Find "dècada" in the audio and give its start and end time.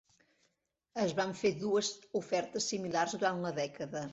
3.63-4.07